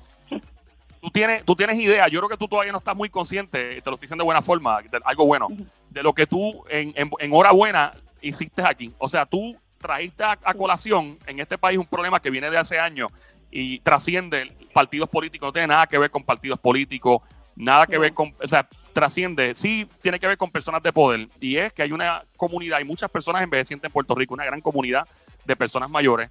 Tú 1.01 1.09
tienes, 1.12 1.45
tú 1.45 1.56
tienes 1.56 1.80
idea, 1.80 2.09
yo 2.09 2.19
creo 2.19 2.30
que 2.30 2.38
tú 2.38 2.47
todavía 2.47 2.74
no 2.74 2.80
estás 2.80 2.95
muy 2.95 3.09
consciente, 3.09 3.81
te 3.81 3.89
lo 3.89 3.94
estoy 3.94 4.07
diciendo 4.07 4.24
de 4.24 4.25
buena 4.25 4.41
forma, 4.41 4.81
de 4.81 5.00
algo 5.06 5.25
bueno, 5.25 5.47
de 5.89 6.03
lo 6.03 6.13
que 6.13 6.27
tú 6.27 6.65
en, 6.69 6.94
en, 6.95 7.33
hora 7.33 7.51
buena 7.51 7.94
hiciste 8.21 8.62
aquí. 8.65 8.94
O 8.97 9.07
sea, 9.07 9.25
tú 9.25 9.56
trajiste 9.77 10.25
a, 10.25 10.38
a, 10.44 10.53
colación 10.53 11.18
en 11.25 11.39
este 11.39 11.57
país 11.57 11.80
un 11.80 11.86
problema 11.86 12.19
que 12.19 12.30
viene 12.30 12.50
de 12.50 12.57
hace 12.57 12.77
años 12.77 13.09
y 13.50 13.80
trasciende 13.80 14.51
partidos 14.74 15.07
políticos, 15.07 15.47
no 15.47 15.53
tiene 15.53 15.68
nada 15.68 15.88
que 15.88 15.97
ver 15.97 16.12
con 16.12 16.24
partidos 16.24 16.59
políticos, 16.59 17.21
nada 17.56 17.88
que 17.88 17.97
ver 17.97 18.13
con, 18.13 18.33
o 18.41 18.47
sea, 18.47 18.68
trasciende, 19.00 19.56
sí 19.56 19.88
tiene 20.01 20.19
que 20.19 20.28
ver 20.28 20.38
con 20.38 20.51
personas 20.51 20.84
de 20.84 20.92
poder 20.92 21.30
y 21.40 21.56
es 21.56 21.72
que 21.72 21.84
hay 21.84 21.94
una 21.94 22.25
comunidad, 22.36 22.80
hay 22.80 22.84
muchas 22.84 23.10
personas 23.10 23.42
envejecientes 23.42 23.88
en 23.88 23.94
Puerto 23.94 24.13
Rico, 24.13 24.34
una 24.34 24.44
gran 24.44 24.60
comunidad 24.60 25.07
de 25.46 25.56
personas 25.56 25.90
mayores 25.90 26.30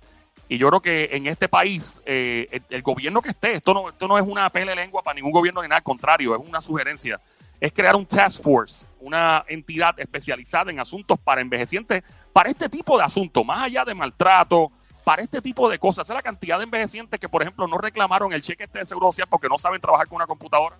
y 0.49 0.59
yo 0.59 0.69
creo 0.69 0.81
que 0.81 1.09
en 1.12 1.26
este 1.26 1.49
país 1.49 2.03
eh, 2.05 2.61
el, 2.69 2.82
gobierno 2.82 3.23
que 3.23 3.31
esté, 3.31 3.53
esto 3.53 3.73
no, 3.73 3.88
esto 3.88 4.06
no 4.06 4.19
es 4.19 4.26
una 4.26 4.50
pele 4.50 4.75
lengua 4.75 5.03
para 5.03 5.15
ningún 5.15 5.32
gobierno 5.32 5.62
ni 5.62 5.69
nada, 5.69 5.79
al 5.79 5.82
contrario, 5.82 6.35
es 6.35 6.47
una 6.47 6.61
sugerencia, 6.61 7.19
es 7.59 7.73
crear 7.73 7.97
un 7.97 8.05
task 8.05 8.43
force, 8.43 8.87
una 9.00 9.44
entidad 9.49 9.99
especializada 9.99 10.70
en 10.70 10.79
asuntos 10.79 11.19
para 11.19 11.41
envejecientes, 11.41 12.03
para 12.35 12.50
este 12.50 12.69
tipo 12.69 12.99
de 12.99 13.05
asuntos, 13.05 13.44
más 13.47 13.62
allá 13.62 13.85
de 13.87 13.94
maltrato, 13.94 14.70
para 15.05 15.23
este 15.23 15.41
tipo 15.41 15.70
de 15.70 15.79
cosas. 15.79 16.05
Esa 16.05 16.12
es 16.12 16.19
la 16.19 16.23
cantidad 16.23 16.59
de 16.59 16.65
envejecientes 16.65 17.19
que, 17.19 17.31
por 17.31 17.41
ejemplo, 17.41 17.67
no 17.67 17.79
reclamaron 17.79 18.31
el 18.35 18.43
cheque 18.43 18.65
este 18.65 18.81
de 18.81 18.85
seguro 18.85 19.06
social 19.06 19.26
porque 19.26 19.49
no 19.49 19.56
saben 19.56 19.81
trabajar 19.81 20.06
con 20.06 20.17
una 20.17 20.26
computadora. 20.26 20.76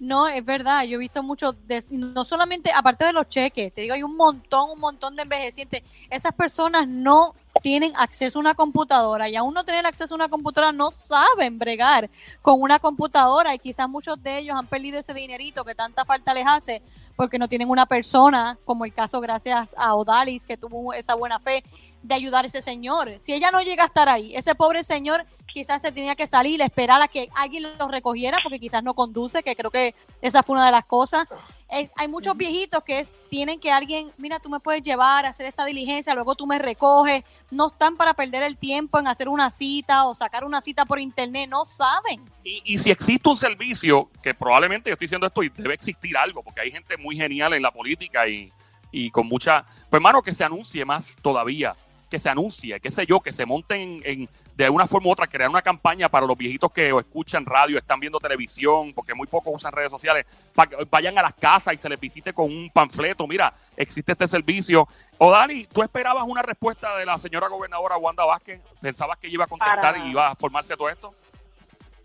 No, 0.00 0.26
es 0.28 0.42
verdad, 0.42 0.84
yo 0.84 0.96
he 0.96 0.98
visto 0.98 1.22
mucho, 1.22 1.54
no 1.90 2.24
solamente, 2.24 2.70
aparte 2.74 3.04
de 3.04 3.12
los 3.12 3.28
cheques, 3.28 3.70
te 3.74 3.82
digo, 3.82 3.92
hay 3.92 4.02
un 4.02 4.16
montón, 4.16 4.70
un 4.70 4.80
montón 4.80 5.14
de 5.14 5.24
envejecientes. 5.24 5.82
Esas 6.08 6.32
personas 6.32 6.88
no 6.88 7.34
tienen 7.60 7.92
acceso 7.96 8.38
a 8.38 8.40
una 8.40 8.54
computadora 8.54 9.28
y 9.28 9.36
aún 9.36 9.54
no 9.54 9.64
tener 9.64 9.86
acceso 9.86 10.14
a 10.14 10.16
una 10.16 10.28
computadora 10.28 10.72
no 10.72 10.90
saben 10.90 11.58
bregar 11.58 12.10
con 12.42 12.60
una 12.60 12.78
computadora 12.78 13.54
y 13.54 13.58
quizás 13.58 13.88
muchos 13.88 14.22
de 14.22 14.38
ellos 14.38 14.56
han 14.56 14.66
perdido 14.66 14.98
ese 14.98 15.14
dinerito 15.14 15.64
que 15.64 15.74
tanta 15.74 16.04
falta 16.04 16.34
les 16.34 16.46
hace 16.46 16.82
porque 17.20 17.38
no 17.38 17.48
tienen 17.48 17.68
una 17.68 17.84
persona, 17.84 18.58
como 18.64 18.86
el 18.86 18.94
caso 18.94 19.20
gracias 19.20 19.74
a 19.76 19.94
Odalis, 19.94 20.44
que 20.44 20.56
tuvo 20.56 20.94
esa 20.94 21.14
buena 21.14 21.38
fe 21.38 21.62
de 22.02 22.14
ayudar 22.14 22.44
a 22.44 22.48
ese 22.48 22.62
señor. 22.62 23.14
Si 23.18 23.34
ella 23.34 23.50
no 23.50 23.60
llega 23.60 23.82
a 23.82 23.86
estar 23.88 24.08
ahí, 24.08 24.34
ese 24.34 24.54
pobre 24.54 24.82
señor 24.84 25.26
quizás 25.52 25.82
se 25.82 25.92
tenía 25.92 26.14
que 26.14 26.26
salir, 26.26 26.62
esperar 26.62 27.02
a 27.02 27.08
que 27.08 27.28
alguien 27.34 27.64
lo 27.78 27.88
recogiera, 27.88 28.38
porque 28.42 28.58
quizás 28.58 28.82
no 28.82 28.94
conduce, 28.94 29.42
que 29.42 29.54
creo 29.54 29.70
que 29.70 29.94
esa 30.22 30.42
fue 30.42 30.54
una 30.54 30.64
de 30.64 30.72
las 30.72 30.86
cosas. 30.86 31.26
Hay 31.70 32.08
muchos 32.08 32.36
viejitos 32.36 32.82
que 32.84 33.06
tienen 33.28 33.60
que 33.60 33.70
alguien, 33.70 34.12
mira, 34.18 34.40
tú 34.40 34.48
me 34.48 34.60
puedes 34.60 34.82
llevar 34.82 35.24
a 35.24 35.30
hacer 35.30 35.46
esta 35.46 35.64
diligencia, 35.64 36.14
luego 36.14 36.34
tú 36.34 36.46
me 36.46 36.58
recoges, 36.58 37.22
no 37.50 37.68
están 37.68 37.96
para 37.96 38.14
perder 38.14 38.42
el 38.42 38.56
tiempo 38.56 38.98
en 38.98 39.06
hacer 39.06 39.28
una 39.28 39.50
cita 39.50 40.06
o 40.06 40.14
sacar 40.14 40.44
una 40.44 40.60
cita 40.60 40.84
por 40.84 40.98
internet, 40.98 41.48
no 41.48 41.64
saben. 41.64 42.24
Y, 42.44 42.62
y 42.64 42.78
si 42.78 42.90
existe 42.90 43.28
un 43.28 43.36
servicio, 43.36 44.10
que 44.22 44.34
probablemente 44.34 44.90
yo 44.90 44.94
estoy 44.94 45.06
diciendo 45.06 45.26
esto 45.26 45.42
y 45.42 45.48
debe 45.50 45.74
existir 45.74 46.16
algo, 46.16 46.42
porque 46.42 46.60
hay 46.60 46.72
gente 46.72 46.96
muy 46.96 47.16
genial 47.16 47.52
en 47.52 47.62
la 47.62 47.70
política 47.70 48.28
y, 48.28 48.52
y 48.90 49.10
con 49.10 49.26
mucha, 49.26 49.64
pues 49.88 49.98
hermano, 49.98 50.22
que 50.22 50.34
se 50.34 50.44
anuncie 50.44 50.84
más 50.84 51.16
todavía 51.22 51.76
que 52.10 52.18
se 52.18 52.28
anuncie, 52.28 52.80
qué 52.80 52.90
sé 52.90 53.06
yo, 53.06 53.20
que 53.20 53.32
se 53.32 53.46
monten 53.46 54.02
en, 54.04 54.28
de 54.56 54.68
una 54.68 54.86
forma 54.86 55.08
u 55.08 55.12
otra, 55.12 55.26
crear 55.26 55.48
una 55.48 55.62
campaña 55.62 56.08
para 56.08 56.26
los 56.26 56.36
viejitos 56.36 56.70
que 56.72 56.88
escuchan 56.90 57.46
radio, 57.46 57.78
están 57.78 58.00
viendo 58.00 58.18
televisión, 58.18 58.92
porque 58.92 59.14
muy 59.14 59.28
pocos 59.28 59.54
usan 59.54 59.72
redes 59.72 59.90
sociales, 59.90 60.26
para 60.54 60.68
que 60.68 60.76
vayan 60.90 61.16
a 61.16 61.22
las 61.22 61.34
casas 61.34 61.72
y 61.74 61.78
se 61.78 61.88
les 61.88 61.98
visite 61.98 62.32
con 62.32 62.46
un 62.46 62.68
panfleto, 62.70 63.26
mira, 63.26 63.54
existe 63.76 64.12
este 64.12 64.26
servicio. 64.26 64.88
O 65.18 65.30
Dani, 65.30 65.66
¿tú 65.66 65.82
esperabas 65.82 66.24
una 66.26 66.42
respuesta 66.42 66.96
de 66.98 67.06
la 67.06 67.16
señora 67.16 67.48
gobernadora 67.48 67.96
Wanda 67.96 68.24
Vázquez? 68.24 68.60
¿Pensabas 68.80 69.16
que 69.18 69.28
iba 69.28 69.44
a 69.44 69.48
contestar 69.48 69.96
y 69.98 70.10
iba 70.10 70.28
a 70.28 70.34
formarse 70.34 70.76
todo 70.76 70.88
esto? 70.88 71.14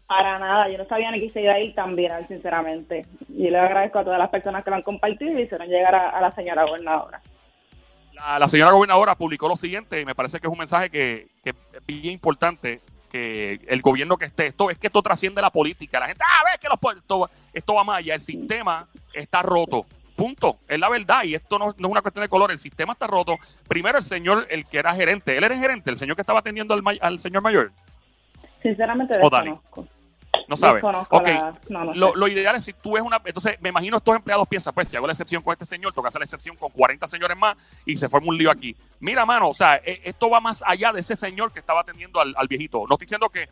Para 0.05 0.37
nada, 0.37 0.69
yo 0.69 0.77
no 0.77 0.85
sabía 0.85 1.09
ni 1.09 1.19
que 1.19 1.31
se 1.31 1.41
iba 1.41 1.53
a 1.53 1.59
ir 1.59 1.73
tan 1.73 1.95
viral, 1.95 2.27
sinceramente. 2.27 3.07
Y 3.27 3.49
le 3.49 3.57
agradezco 3.57 3.99
a 3.99 4.03
todas 4.03 4.19
las 4.19 4.29
personas 4.29 4.63
que 4.63 4.69
lo 4.69 4.75
han 4.75 4.83
compartido 4.83 5.39
y 5.39 5.41
hicieron 5.41 5.67
llegar 5.67 5.95
a 5.95 6.21
la 6.21 6.31
señora 6.31 6.63
gobernadora. 6.63 7.21
La, 8.15 8.47
señora 8.47 8.71
gobernadora 8.71 9.15
publicó 9.15 9.47
lo 9.47 9.55
siguiente 9.55 9.99
y 9.99 10.05
me 10.05 10.15
parece 10.15 10.39
que 10.39 10.47
es 10.47 10.51
un 10.51 10.57
mensaje 10.57 10.89
que, 10.89 11.27
es 11.43 11.55
bien 11.85 12.13
importante 12.13 12.81
que 13.09 13.59
el 13.67 13.81
gobierno 13.81 14.17
que 14.17 14.25
esté, 14.25 14.47
esto 14.47 14.69
es 14.69 14.77
que 14.77 14.87
esto 14.87 15.01
trasciende 15.01 15.41
la 15.41 15.51
política. 15.51 15.99
La 15.99 16.07
gente, 16.07 16.23
ah, 16.25 16.43
ves 16.45 16.59
que 16.59 16.67
los, 16.67 16.97
esto, 16.97 17.29
esto 17.53 17.73
va 17.75 17.83
más 17.83 17.99
allá, 17.99 18.15
el 18.15 18.21
sistema 18.21 18.87
está 19.13 19.41
roto. 19.41 19.85
Punto. 20.15 20.57
Es 20.67 20.79
la 20.79 20.89
verdad 20.89 21.23
y 21.23 21.35
esto 21.35 21.59
no, 21.59 21.71
es 21.71 21.75
una 21.79 22.01
cuestión 22.01 22.23
de 22.23 22.29
color. 22.29 22.49
El 22.51 22.57
sistema 22.57 22.93
está 22.93 23.05
roto. 23.05 23.35
Primero, 23.67 23.97
el 23.97 24.03
señor, 24.03 24.47
el 24.49 24.65
que 24.65 24.77
era 24.77 24.93
gerente, 24.93 25.37
él 25.37 25.43
era 25.43 25.57
gerente, 25.57 25.89
el 25.89 25.97
señor 25.97 26.15
que 26.15 26.21
estaba 26.21 26.39
atendiendo 26.39 26.73
al, 26.73 26.81
al 27.01 27.19
señor 27.19 27.43
mayor. 27.43 27.71
Sinceramente, 28.61 29.17
desconozco. 29.17 29.87
No 30.47 30.57
sabes. 30.57 30.83
Ok. 31.09 31.27
lo, 31.69 32.27
ideal 32.27 32.55
es 32.55 32.63
si 32.63 32.73
tú 32.73 32.97
es 32.97 33.03
una. 33.03 33.21
Entonces, 33.23 33.57
me 33.61 33.69
imagino 33.69 33.97
estos 33.97 34.15
empleados 34.15 34.47
piensan, 34.47 34.73
pues 34.73 34.87
si 34.87 34.97
hago 34.97 35.07
la 35.07 35.13
excepción 35.13 35.41
con 35.41 35.53
este 35.53 35.65
señor, 35.65 35.93
toca 35.93 36.09
hacer 36.09 36.19
la 36.19 36.25
excepción 36.25 36.55
con 36.55 36.71
40 36.71 37.07
señores 37.07 37.37
más 37.37 37.55
y 37.85 37.97
se 37.97 38.09
forma 38.09 38.29
un 38.29 38.37
lío 38.37 38.51
aquí. 38.51 38.75
Mira, 38.99 39.25
mano, 39.25 39.49
o 39.49 39.53
sea, 39.53 39.75
e, 39.77 40.01
esto 40.03 40.29
va 40.29 40.39
más 40.39 40.63
allá 40.65 40.91
de 40.91 41.01
ese 41.01 41.15
señor 41.15 41.51
que 41.51 41.59
estaba 41.59 41.81
atendiendo 41.81 42.19
al, 42.19 42.33
al 42.37 42.47
viejito. 42.47 42.85
No 42.87 42.95
estoy 42.95 43.05
diciendo 43.05 43.29
que 43.29 43.49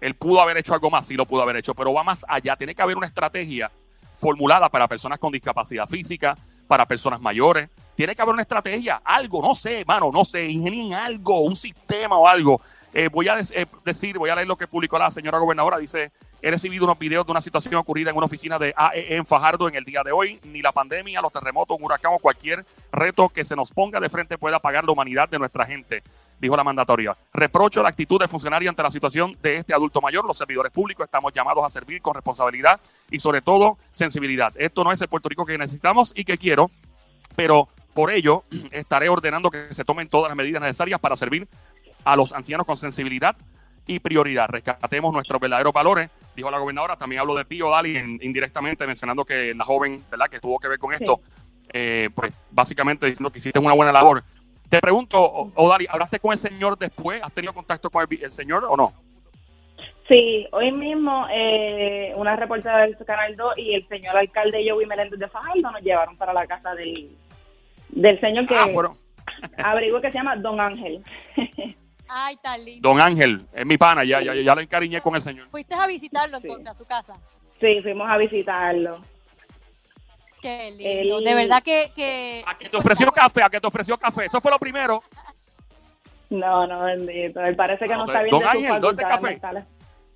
él 0.00 0.14
pudo 0.14 0.40
haber 0.40 0.56
hecho 0.58 0.74
algo 0.74 0.90
más, 0.90 1.06
sí 1.06 1.14
lo 1.14 1.26
pudo 1.26 1.42
haber 1.42 1.56
hecho, 1.56 1.74
pero 1.74 1.92
va 1.92 2.02
más 2.02 2.24
allá. 2.28 2.56
Tiene 2.56 2.74
que 2.74 2.82
haber 2.82 2.96
una 2.96 3.06
estrategia 3.06 3.70
formulada 4.12 4.68
para 4.68 4.86
personas 4.88 5.18
con 5.18 5.32
discapacidad 5.32 5.86
física, 5.86 6.36
para 6.66 6.86
personas 6.86 7.20
mayores. 7.20 7.68
Tiene 7.94 8.14
que 8.14 8.22
haber 8.22 8.34
una 8.34 8.42
estrategia, 8.42 9.00
algo, 9.04 9.42
no 9.42 9.54
sé, 9.54 9.84
mano, 9.86 10.10
no 10.12 10.24
sé, 10.24 10.46
ingenien 10.46 10.94
algo, 10.94 11.40
un 11.40 11.56
sistema 11.56 12.16
o 12.16 12.26
algo. 12.26 12.60
Eh, 12.92 13.08
voy 13.08 13.28
a 13.28 13.38
eh, 13.38 13.66
decir, 13.84 14.18
voy 14.18 14.30
a 14.30 14.34
leer 14.34 14.46
lo 14.46 14.56
que 14.56 14.66
publicó 14.66 14.98
la 14.98 15.10
señora 15.10 15.38
gobernadora. 15.38 15.78
Dice, 15.78 16.12
he 16.44 16.50
recibido 16.50 16.84
unos 16.84 16.98
videos 16.98 17.24
de 17.24 17.32
una 17.32 17.40
situación 17.40 17.76
ocurrida 17.76 18.10
en 18.10 18.16
una 18.16 18.26
oficina 18.26 18.58
de 18.58 18.74
AEE 18.76 19.16
en 19.16 19.24
Fajardo 19.24 19.66
en 19.66 19.76
el 19.76 19.84
día 19.84 20.02
de 20.04 20.12
hoy. 20.12 20.38
Ni 20.44 20.60
la 20.60 20.72
pandemia, 20.72 21.22
los 21.22 21.32
terremotos, 21.32 21.74
un 21.78 21.84
huracán 21.86 22.12
o 22.14 22.18
cualquier 22.18 22.66
reto 22.92 23.30
que 23.30 23.44
se 23.44 23.56
nos 23.56 23.72
ponga 23.72 23.98
de 23.98 24.10
frente 24.10 24.36
pueda 24.36 24.56
apagar 24.56 24.84
la 24.84 24.92
humanidad 24.92 25.26
de 25.26 25.38
nuestra 25.38 25.64
gente 25.64 26.02
dijo 26.38 26.56
la 26.56 26.64
mandatoria. 26.64 27.16
Reprocho 27.32 27.82
la 27.82 27.88
actitud 27.88 28.18
del 28.18 28.28
funcionario 28.28 28.68
ante 28.68 28.82
la 28.82 28.90
situación 28.90 29.34
de 29.40 29.56
este 29.56 29.72
adulto 29.72 30.02
mayor. 30.02 30.26
Los 30.26 30.36
servidores 30.36 30.70
públicos 30.72 31.04
estamos 31.04 31.32
llamados 31.32 31.64
a 31.64 31.70
servir 31.70 32.02
con 32.02 32.14
responsabilidad 32.14 32.78
y 33.10 33.18
sobre 33.20 33.40
todo 33.40 33.78
sensibilidad. 33.92 34.52
Esto 34.56 34.84
no 34.84 34.92
es 34.92 35.00
el 35.00 35.08
Puerto 35.08 35.30
Rico 35.30 35.46
que 35.46 35.56
necesitamos 35.56 36.12
y 36.14 36.24
que 36.24 36.36
quiero, 36.36 36.70
pero 37.34 37.68
por 37.94 38.10
ello 38.10 38.44
estaré 38.72 39.08
ordenando 39.08 39.50
que 39.50 39.72
se 39.72 39.84
tomen 39.84 40.08
todas 40.08 40.28
las 40.28 40.36
medidas 40.36 40.60
necesarias 40.60 41.00
para 41.00 41.16
servir 41.16 41.48
a 42.04 42.16
los 42.16 42.34
ancianos 42.34 42.66
con 42.66 42.76
sensibilidad 42.76 43.34
y 43.86 43.98
prioridad. 44.00 44.48
Rescatemos 44.48 45.12
nuestros 45.12 45.40
verdaderos 45.40 45.72
valores, 45.72 46.10
dijo 46.34 46.50
la 46.50 46.58
gobernadora. 46.58 46.96
También 46.96 47.20
hablo 47.20 47.34
de 47.34 47.44
Pío 47.44 47.70
Dali 47.70 47.96
indirectamente 48.20 48.86
mencionando 48.86 49.24
que 49.24 49.54
la 49.54 49.64
joven, 49.64 50.04
¿verdad?, 50.10 50.28
que 50.28 50.40
tuvo 50.40 50.58
que 50.58 50.68
ver 50.68 50.78
con 50.78 50.92
esto, 50.92 51.20
eh, 51.72 52.10
pues 52.14 52.32
básicamente 52.50 53.06
diciendo 53.06 53.30
que 53.30 53.38
hiciste 53.38 53.58
una 53.58 53.74
buena 53.74 53.92
labor. 53.92 54.22
Te 54.68 54.80
pregunto, 54.80 55.52
Odari, 55.54 55.86
¿hablaste 55.88 56.18
con 56.18 56.32
el 56.32 56.38
señor 56.38 56.78
después? 56.78 57.22
¿Has 57.22 57.32
tenido 57.32 57.52
contacto 57.52 57.90
con 57.90 58.06
el, 58.10 58.32
señor 58.32 58.64
o 58.68 58.76
no? 58.76 58.92
Sí, 60.08 60.46
hoy 60.52 60.72
mismo 60.72 61.26
eh, 61.32 62.12
una 62.16 62.36
reportera 62.36 62.78
del 62.78 62.96
Canal 63.06 63.36
2 63.36 63.58
y 63.58 63.74
el 63.74 63.88
señor 63.88 64.16
alcalde 64.16 64.66
Joey 64.68 64.86
Meléndez 64.86 65.18
de 65.18 65.28
Fajardo 65.28 65.70
nos 65.70 65.82
llevaron 65.82 66.16
para 66.16 66.32
la 66.32 66.46
casa 66.46 66.74
del, 66.74 67.10
del 67.88 68.20
señor 68.20 68.46
que 68.46 68.54
ah, 68.54 68.66
abrigo 69.58 70.00
que 70.00 70.10
se 70.10 70.18
llama 70.18 70.36
Don 70.36 70.60
Ángel. 70.60 71.02
Ay, 72.16 72.36
tal 72.40 72.60
Don 72.80 73.00
Ángel, 73.00 73.44
es 73.52 73.66
mi 73.66 73.76
pana, 73.76 74.04
ya, 74.04 74.22
ya, 74.22 74.34
ya 74.34 74.54
lo 74.54 74.60
encariñé 74.60 75.00
con 75.00 75.16
el 75.16 75.20
señor. 75.20 75.48
¿Fuiste 75.50 75.74
a 75.74 75.84
visitarlo 75.88 76.36
entonces 76.36 76.70
a 76.70 76.74
su 76.74 76.84
casa? 76.84 77.14
Sí, 77.60 77.80
fuimos 77.82 78.08
a 78.08 78.16
visitarlo. 78.16 79.00
Qué 80.40 80.70
lindo. 80.70 81.20
De 81.20 81.34
verdad 81.34 81.60
que, 81.60 82.44
A 82.46 82.56
que 82.56 82.68
te 82.68 82.76
ofreció 82.76 83.10
café, 83.10 83.42
a 83.42 83.50
que 83.50 83.60
te 83.60 83.66
ofreció 83.66 83.98
café. 83.98 84.26
Eso 84.26 84.40
fue 84.40 84.52
lo 84.52 84.60
primero. 84.60 85.02
No, 86.30 86.68
no, 86.68 86.84
bendito. 86.84 87.40
Él 87.40 87.56
parece 87.56 87.88
que 87.88 87.94
no, 87.94 88.04
está 88.04 88.22
bien. 88.22 88.30
Don 88.30 88.46
Ángel, 88.46 88.80
¿dónde 88.80 89.02
está 89.02 89.18
café? 89.18 89.40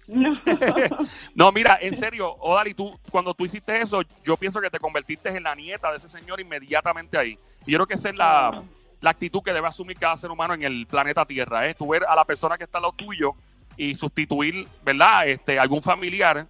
No. 0.07 0.41
no, 1.35 1.51
mira, 1.51 1.79
en 1.81 1.97
serio, 1.97 2.33
Odali, 2.39 2.75
tú, 2.75 2.97
cuando 3.11 3.35
tú 3.35 3.45
hiciste 3.45 3.83
eso, 3.83 4.03
yo 4.23 4.37
pienso 4.37 4.61
que 4.61 4.71
te 4.71 4.79
convertiste 4.79 5.31
en 5.31 5.43
la 5.43 5.55
nieta 5.57 5.91
de 5.91 5.97
ese 5.97 6.09
señor 6.09 6.41
inmediatamente 6.41 7.19
ahí. 7.19 7.37
Y 7.67 7.73
yo 7.73 7.79
creo 7.79 7.87
que 7.89 7.95
esa 7.95 8.11
es 8.11 8.15
la, 8.15 8.49
ah. 8.49 8.63
La 9.01 9.11
actitud 9.11 9.43
que 9.43 9.53
debe 9.53 9.67
asumir 9.69 9.97
cada 9.97 10.17
ser 10.17 10.31
humano 10.31 10.55
en 10.55 10.63
el 10.63 10.87
planeta 10.87 11.25
Tierra, 11.25 11.67
es 11.67 11.73
¿eh? 11.73 11.77
tú 11.79 11.89
ver 11.89 12.05
a 12.09 12.15
la 12.15 12.25
persona 12.25 12.59
que 12.59 12.65
está 12.65 12.79
al 12.79 12.83
lado 12.83 12.95
tuyo 12.95 13.35
y 13.77 13.95
sustituir, 13.95 14.67
¿verdad? 14.85 15.29
Este, 15.29 15.59
algún 15.59 15.83
familiar 15.83 16.47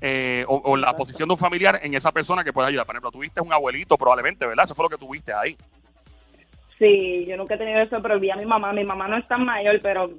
eh, 0.00 0.44
o, 0.46 0.76
la 0.76 0.94
posición 0.94 1.26
de 1.28 1.32
un 1.32 1.38
familiar 1.38 1.80
en 1.82 1.94
esa 1.94 2.12
persona 2.12 2.44
que 2.44 2.52
puede 2.52 2.68
ayudar. 2.68 2.84
Por 2.84 2.94
ejemplo, 2.94 3.10
tuviste 3.10 3.40
un 3.40 3.52
abuelito 3.52 3.96
probablemente, 3.96 4.46
¿verdad? 4.46 4.66
Eso 4.66 4.74
fue 4.74 4.84
lo 4.84 4.90
que 4.90 4.98
tuviste 4.98 5.32
ahí. 5.32 5.56
Sí, 6.78 7.24
yo 7.26 7.36
nunca 7.38 7.54
he 7.54 7.58
tenido 7.58 7.80
eso, 7.80 8.02
pero 8.02 8.20
vi 8.20 8.30
a 8.30 8.36
mi 8.36 8.44
mamá. 8.44 8.74
Mi 8.74 8.84
mamá 8.84 9.08
no 9.08 9.16
es 9.16 9.26
tan 9.26 9.44
mayor, 9.46 9.80
pero 9.82 10.10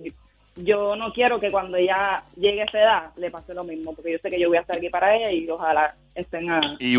yo 0.56 0.96
no 0.96 1.14
quiero 1.14 1.40
que 1.40 1.52
cuando 1.52 1.78
ella 1.78 2.24
llegue 2.36 2.62
a 2.62 2.66
esa 2.66 2.80
edad 2.80 3.12
le 3.18 3.30
pase 3.30 3.54
lo 3.54 3.64
mismo, 3.64 3.94
porque 3.94 4.14
yo 4.14 4.18
sé 4.18 4.32
que 4.32 4.40
yo 4.40 4.48
voy 4.48 4.58
a 4.58 4.62
estar 4.62 4.78
aquí 4.78 4.90
para 4.90 5.16
ella 5.16 5.32
y 5.32 5.48
ojalá 5.48 5.94
estén 6.16 6.50
a... 6.50 6.76
Y, 6.80 6.98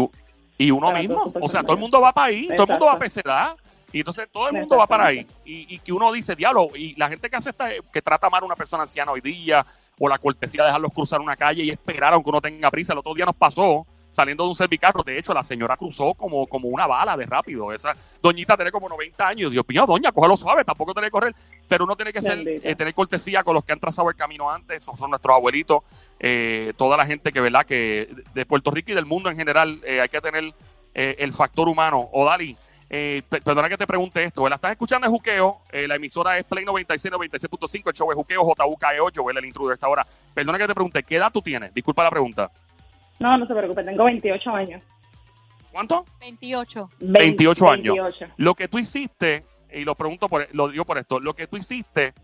y 0.59 0.71
uno 0.71 0.93
mismo, 0.93 1.33
o 1.41 1.49
sea, 1.49 1.63
todo 1.63 1.73
el 1.73 1.81
mundo 1.81 2.01
va 2.01 2.13
para 2.13 2.29
ahí, 2.29 2.49
todo 2.49 2.65
el 2.65 2.71
mundo 2.71 2.87
va 2.87 2.99
a 3.01 3.05
esa 3.05 3.21
edad. 3.21 3.57
Y 3.93 4.01
entonces 4.01 4.29
todo 4.31 4.49
el 4.49 4.55
mundo 4.55 4.77
va 4.77 4.87
para 4.87 5.07
ahí. 5.07 5.27
Y, 5.45 5.75
y, 5.75 5.79
que 5.79 5.93
uno 5.93 6.13
dice, 6.13 6.37
diablo, 6.37 6.71
y 6.75 6.95
la 6.97 7.09
gente 7.09 7.31
que 7.31 7.37
hace 7.37 7.51
esta, 7.51 7.71
que 7.93 8.03
trata 8.03 8.29
mal 8.29 8.43
a 8.43 8.47
una 8.47 8.57
persona 8.57 8.83
anciana 8.83 9.13
hoy 9.13 9.21
día, 9.21 9.65
o 9.99 10.09
la 10.09 10.19
cortesía 10.19 10.63
de 10.63 10.69
dejarlos 10.69 10.93
cruzar 10.93 11.21
una 11.21 11.37
calle 11.37 11.65
y 11.65 11.71
esperar 11.71 12.13
aunque 12.13 12.31
uno 12.31 12.41
tenga 12.41 12.71
prisa. 12.71 12.93
El 12.93 13.01
otro 13.01 13.15
día 13.15 13.25
nos 13.25 13.35
pasó 13.35 13.87
saliendo 14.11 14.45
de 14.45 14.49
un 14.49 14.55
servicarro. 14.55 15.03
De 15.03 15.19
hecho, 15.19 15.35
la 15.35 15.43
señora 15.43 15.77
cruzó 15.77 16.15
como, 16.15 16.47
como 16.47 16.69
una 16.69 16.87
bala 16.87 17.17
de 17.17 17.27
rápido. 17.27 17.73
Esa 17.73 17.95
doñita 18.23 18.57
tiene 18.57 18.71
como 18.71 18.89
90 18.89 19.27
años. 19.27 19.53
Dios 19.53 19.65
mío, 19.69 19.85
doña, 19.87 20.13
cógelo 20.13 20.37
suave, 20.37 20.65
tampoco 20.65 20.93
tiene 20.93 21.09
que 21.09 21.13
correr. 21.13 21.35
Pero 21.67 21.85
uno 21.85 21.97
tiene 21.97 22.13
que 22.13 22.23
ser, 22.23 22.39
eh, 22.47 22.75
tener 22.75 22.95
cortesía 22.95 23.43
con 23.43 23.55
los 23.55 23.65
que 23.65 23.73
han 23.73 23.81
trazado 23.81 24.09
el 24.09 24.17
camino 24.17 24.51
antes. 24.51 24.83
Son, 24.83 24.97
son 24.97 25.11
nuestros 25.11 25.35
abuelitos. 25.35 25.83
Eh, 26.21 26.73
toda 26.77 26.97
la 26.97 27.07
gente 27.07 27.33
que, 27.33 27.41
¿verdad? 27.41 27.65
Que 27.67 28.09
de 28.35 28.47
Puerto 28.47 28.71
Rico 28.71 28.93
y 28.93 28.95
del 28.95 29.07
mundo 29.07 29.31
en 29.31 29.37
general 29.37 29.81
eh, 29.85 30.01
hay 30.01 30.09
que 30.09 30.21
tener 30.21 30.53
el 30.95 31.31
factor 31.31 31.69
humano. 31.69 32.09
O 32.13 32.25
Dali, 32.27 32.57
eh, 32.91 33.23
perdona 33.29 33.69
que 33.69 33.77
te 33.77 33.87
pregunte 33.87 34.23
esto. 34.25 34.49
La 34.49 34.55
estás 34.55 34.73
escuchando 34.73 35.07
en 35.07 35.13
Juqueo. 35.13 35.61
Eh, 35.71 35.87
la 35.87 35.97
emisora 35.97 36.39
es 36.39 36.45
Play 36.45 36.65
96, 36.65 37.13
96.5. 37.13 37.89
El 37.89 37.93
show 37.95 38.11
es 38.11 38.17
Juqueo, 38.17 38.43
JUKE8. 38.43 39.13
Joel, 39.17 39.37
el 39.37 39.45
intruder 39.45 39.75
esta 39.75 39.89
hora. 39.89 40.07
Perdona 40.33 40.59
que 40.59 40.67
te 40.67 40.75
pregunte, 40.75 41.03
¿qué 41.03 41.17
edad 41.17 41.31
tú 41.33 41.43
tienes? 41.43 41.75
Disculpa 41.75 42.05
la 42.05 42.11
pregunta. 42.11 42.51
No, 43.19 43.37
no 43.37 43.47
se 43.47 43.55
preocupe. 43.55 43.85
Tengo 43.85 44.05
28 44.05 44.51
años. 44.51 44.83
¿Cuánto? 45.71 46.07
28. 46.21 46.91
28 47.01 47.71
años. 47.71 47.97
Lo 48.37 48.55
que 48.55 48.69
tú 48.69 48.79
hiciste, 48.79 49.45
y 49.73 49.85
lo 49.85 49.95
pregunto 49.95 50.29
por, 50.29 50.49
lo 50.53 50.69
digo 50.69 50.85
por 50.85 50.99
esto, 50.99 51.21
lo 51.21 51.35
que 51.35 51.47
tú 51.47 51.57
hiciste 51.57 52.15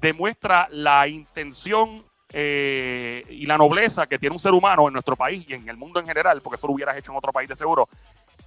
demuestra 0.00 0.68
la 0.70 1.08
intención 1.08 2.04
eh, 2.32 3.24
y 3.28 3.46
la 3.46 3.58
nobleza 3.58 4.06
que 4.06 4.18
tiene 4.18 4.34
un 4.34 4.38
ser 4.38 4.52
humano 4.52 4.86
en 4.86 4.92
nuestro 4.92 5.16
país 5.16 5.44
y 5.48 5.54
en 5.54 5.68
el 5.68 5.76
mundo 5.76 5.98
en 5.98 6.06
general, 6.06 6.40
porque 6.42 6.56
eso 6.56 6.68
lo 6.68 6.74
hubieras 6.74 6.96
hecho 6.96 7.10
en 7.10 7.18
otro 7.18 7.32
país 7.32 7.48
de 7.48 7.56
seguro, 7.56 7.88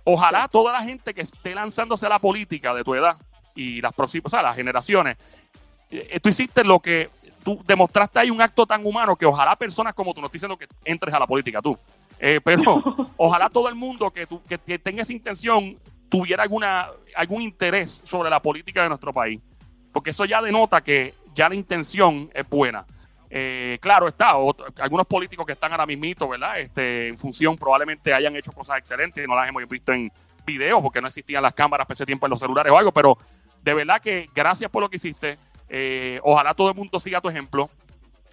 Ojalá 0.04 0.48
toda 0.48 0.74
la 0.74 0.84
gente 0.84 1.14
que 1.14 1.22
esté 1.22 1.56
lanzándose 1.56 2.06
a 2.06 2.10
la 2.10 2.20
política 2.20 2.74
de 2.74 2.84
tu 2.84 2.94
edad 2.94 3.18
y 3.56 3.82
las 3.82 3.94
próximas, 3.94 4.26
o 4.26 4.30
sea, 4.30 4.42
las 4.42 4.56
generaciones, 4.56 5.18
eh, 5.90 6.20
tú 6.20 6.30
hiciste 6.30 6.64
lo 6.64 6.80
que 6.80 7.10
tú 7.44 7.62
demostraste 7.66 8.20
ahí 8.20 8.30
un 8.30 8.42
acto 8.42 8.66
tan 8.66 8.86
humano 8.86 9.16
que 9.16 9.26
ojalá 9.26 9.56
personas 9.56 9.94
como 9.94 10.14
tú, 10.14 10.22
no 10.22 10.28
estoy 10.28 10.38
diciendo 10.38 10.58
que 10.58 10.68
entres 10.86 11.14
a 11.14 11.20
la 11.20 11.28
política 11.28 11.62
tú, 11.62 11.78
eh, 12.20 12.40
pero 12.44 13.12
ojalá 13.18 13.50
todo 13.50 13.70
el 13.70 13.76
mundo 13.76 14.12
que, 14.12 14.26
tú, 14.26 14.42
que, 14.44 14.58
tenga 14.80 15.04
esa 15.04 15.14
intención 15.14 15.78
tuviera 16.10 16.44
alguna, 16.44 16.88
algún 17.16 17.42
interés 17.42 18.02
sobre 18.06 18.30
la 18.30 18.42
política 18.42 18.84
de 18.84 18.90
nuestro 18.90 19.14
país, 19.14 19.40
porque 19.92 20.10
eso 20.10 20.26
ya 20.26 20.42
denota 20.42 20.82
que 20.82 21.14
ya 21.36 21.50
la 21.50 21.56
intención 21.56 22.30
es 22.34 22.48
buena. 22.48 22.86
Eh, 23.36 23.80
claro 23.82 24.08
está, 24.08 24.36
algunos 24.80 25.08
políticos 25.08 25.44
que 25.44 25.54
están 25.54 25.72
ahora 25.72 25.88
mismito, 25.88 26.28
¿verdad? 26.28 26.60
Este, 26.60 27.08
en 27.08 27.18
función 27.18 27.58
probablemente 27.58 28.14
hayan 28.14 28.36
hecho 28.36 28.52
cosas 28.52 28.78
excelentes 28.78 29.24
y 29.24 29.28
no 29.28 29.36
las 29.36 29.50
hemos 29.50 29.68
visto 29.68 29.92
en 29.92 30.12
videos 30.46 30.84
porque 30.84 31.02
no 31.02 31.08
existían 31.08 31.42
las 31.42 31.54
cámaras 31.54 31.88
por 31.88 31.96
ese 31.96 32.06
tiempo 32.06 32.28
en 32.28 32.30
los 32.30 32.40
celulares 32.40 32.72
o 32.72 32.78
algo, 32.78 32.92
pero 32.92 33.18
de 33.64 33.74
verdad 33.74 34.00
que 34.00 34.30
gracias 34.36 34.70
por 34.70 34.84
lo 34.84 34.90
que 34.90 34.98
hiciste. 34.98 35.40
Eh, 35.68 36.20
ojalá 36.22 36.54
todo 36.54 36.70
el 36.70 36.76
mundo 36.76 37.00
siga 37.00 37.22
tu 37.22 37.30
ejemplo. 37.30 37.72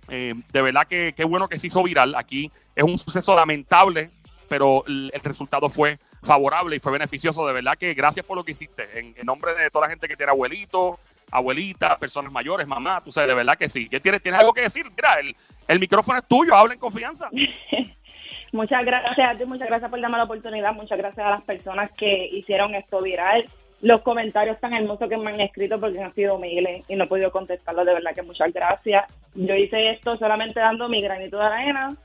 Eh, 0.09 0.35
de 0.52 0.61
verdad 0.61 0.87
que 0.87 1.14
qué 1.16 1.25
bueno 1.25 1.49
que 1.49 1.59
se 1.59 1.69
hizo 1.69 1.83
viral. 1.83 2.14
Aquí 2.14 2.52
es 2.76 2.85
un 2.85 2.99
suceso 2.99 3.35
lamentable, 3.35 4.11
pero 4.50 4.85
el, 4.87 5.11
resultado 5.25 5.71
fue 5.71 5.99
favorable 6.23 6.76
y 6.76 6.78
fue 6.78 6.92
beneficioso. 6.92 7.47
De 7.47 7.54
verdad 7.54 7.78
que 7.78 7.95
gracias 7.95 8.26
por 8.26 8.37
lo 8.37 8.45
que 8.45 8.50
hiciste. 8.50 8.99
En, 8.99 9.14
en 9.16 9.25
nombre 9.25 9.54
de 9.54 9.71
toda 9.71 9.87
la 9.87 9.90
gente 9.90 10.09
que 10.09 10.16
tiene 10.19 10.30
abuelitos, 10.30 10.99
abuelitas, 11.30 11.96
personas 11.99 12.32
mayores, 12.32 12.66
mamá, 12.66 13.02
tú 13.02 13.10
sabes, 13.10 13.28
de 13.28 13.34
verdad 13.34 13.56
que 13.56 13.68
sí. 13.68 13.88
¿Qué 13.88 14.00
tienes, 14.00 14.22
tienes 14.22 14.40
algo 14.40 14.52
que 14.52 14.62
decir? 14.62 14.87
Mira, 14.90 15.20
el, 15.20 15.34
el 15.68 15.78
micrófono 15.78 16.18
es 16.18 16.26
tuyo, 16.26 16.54
habla 16.54 16.75
en 16.75 16.80
confianza. 16.80 17.28
muchas 18.52 18.84
gracias 18.84 19.28
a 19.30 19.34
ti, 19.37 19.44
muchas 19.44 19.68
gracias 19.68 19.90
por 19.90 20.00
darme 20.00 20.18
la 20.18 20.25
oportunidad, 20.25 20.75
muchas 20.75 20.99
gracias 20.99 21.26
a 21.26 21.30
las 21.30 21.42
personas 21.42 21.90
que 21.92 22.26
hicieron 22.32 22.75
esto 22.75 23.00
viral. 23.00 23.44
Los 23.82 24.02
comentarios 24.02 24.60
tan 24.60 24.75
hermosos 24.75 25.08
que 25.08 25.16
me 25.16 25.30
han 25.30 25.40
escrito 25.40 25.80
porque 25.80 26.02
han 26.02 26.14
sido 26.14 26.38
miles 26.38 26.84
y 26.87 26.96
no 26.96 27.04
he 27.04 27.06
podido 27.06 27.30
contestarlos, 27.30 27.87
de 27.87 27.94
verdad 27.94 28.14
que 28.14 28.22
muchas 28.22 28.52
gracias. 28.52 29.04
Yo 29.34 29.54
hice 29.54 29.90
esto 29.90 30.16
solamente 30.16 30.60
dando 30.60 30.88
mi 30.88 31.00
granito 31.00 31.38
de 31.38 31.44
arena, 31.44 31.96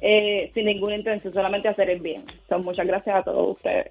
eh, 0.00 0.50
sin 0.54 0.64
ninguna 0.64 0.96
intención, 0.96 1.32
solamente 1.32 1.68
hacer 1.68 1.90
el 1.90 2.00
bien. 2.00 2.20
Entonces, 2.20 2.64
muchas 2.64 2.86
gracias 2.86 3.16
a 3.16 3.22
todos 3.22 3.56
ustedes. 3.56 3.90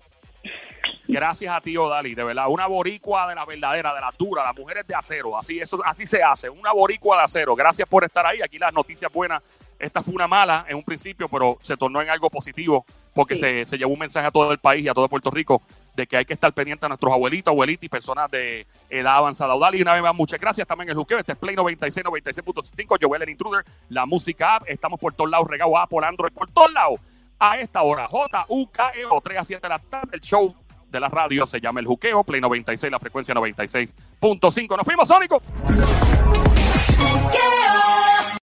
Gracias 1.07 1.53
a 1.53 1.61
ti, 1.61 1.77
Odali, 1.77 2.15
de 2.15 2.23
verdad. 2.23 2.47
Una 2.49 2.67
boricua 2.67 3.29
de 3.29 3.35
la 3.35 3.45
verdadera, 3.45 3.93
de 3.93 4.01
la 4.01 4.13
dura, 4.17 4.43
las 4.43 4.55
mujeres 4.55 4.85
de 4.85 4.93
acero. 4.93 5.37
Así, 5.37 5.57
eso, 5.59 5.79
así 5.85 6.05
se 6.05 6.21
hace. 6.21 6.49
Una 6.49 6.73
boricua 6.73 7.17
de 7.17 7.23
acero. 7.23 7.55
Gracias 7.55 7.87
por 7.87 8.03
estar 8.03 8.25
ahí. 8.25 8.41
Aquí 8.41 8.59
las 8.59 8.73
noticias 8.73 9.11
buenas. 9.11 9.41
Esta 9.79 10.01
fue 10.01 10.15
una 10.15 10.27
mala 10.27 10.65
en 10.67 10.75
un 10.75 10.83
principio, 10.83 11.29
pero 11.29 11.57
se 11.61 11.77
tornó 11.77 12.01
en 12.01 12.09
algo 12.09 12.29
positivo 12.29 12.85
porque 13.13 13.35
se, 13.35 13.65
se 13.65 13.77
llevó 13.77 13.93
un 13.93 13.99
mensaje 13.99 14.27
a 14.27 14.31
todo 14.31 14.51
el 14.51 14.57
país 14.57 14.83
y 14.83 14.89
a 14.89 14.93
todo 14.93 15.07
Puerto 15.07 15.31
Rico 15.31 15.61
de 15.95 16.05
que 16.05 16.17
hay 16.17 16.25
que 16.25 16.33
estar 16.33 16.53
pendiente 16.53 16.85
a 16.85 16.89
nuestros 16.89 17.11
abuelitos, 17.11 17.51
abuelitas 17.51 17.83
y 17.83 17.89
personas 17.89 18.29
de 18.29 18.67
edad 18.89 19.15
avanzada. 19.15 19.55
Y 19.73 19.81
una 19.81 19.93
vez 19.93 20.03
más, 20.03 20.15
muchas 20.15 20.39
gracias. 20.39 20.67
También 20.67 20.89
el 20.89 20.95
juqueo. 20.95 21.17
Este 21.17 21.31
es 21.31 21.37
Play 21.37 21.55
96, 21.55 22.05
96.5. 22.05 22.97
Joel 23.01 23.23
el 23.23 23.29
Intruder, 23.29 23.65
la 23.89 24.05
música 24.05 24.55
app. 24.55 24.63
Estamos 24.67 24.99
por 24.99 25.13
todos 25.13 25.29
lados, 25.29 25.47
regado 25.47 25.75
A 25.77 25.87
por 25.87 26.05
Android, 26.05 26.31
por 26.31 26.49
todos 26.51 26.71
lados 26.71 26.99
a 27.39 27.57
esta 27.57 27.81
hora. 27.81 28.07
J-U-K-E-O, 28.07 29.21
3 29.21 29.39
a 29.39 29.43
7 29.45 29.61
de 29.61 29.69
la 29.69 29.79
tarde. 29.79 30.09
El 30.13 30.21
show 30.21 30.55
de 30.89 30.99
la 30.99 31.09
radio 31.09 31.45
se 31.45 31.59
llama 31.59 31.79
El 31.79 31.85
Juqueo, 31.85 32.23
Play 32.23 32.41
96, 32.41 32.91
la 32.91 32.99
frecuencia 32.99 33.33
96.5. 33.35 34.77
Nos 34.77 34.85
fuimos, 34.85 35.07
Sónico. 35.07 35.41